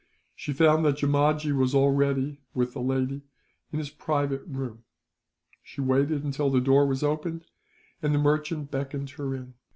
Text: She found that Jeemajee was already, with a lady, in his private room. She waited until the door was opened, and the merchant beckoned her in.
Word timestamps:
She 0.35 0.51
found 0.51 0.83
that 0.83 0.95
Jeemajee 0.97 1.51
was 1.51 1.75
already, 1.75 2.39
with 2.55 2.75
a 2.75 2.79
lady, 2.79 3.21
in 3.71 3.77
his 3.77 3.91
private 3.91 4.41
room. 4.47 4.83
She 5.61 5.79
waited 5.79 6.23
until 6.23 6.49
the 6.49 6.59
door 6.59 6.87
was 6.87 7.03
opened, 7.03 7.45
and 8.01 8.11
the 8.11 8.17
merchant 8.17 8.71
beckoned 8.71 9.11
her 9.11 9.35
in. 9.35 9.53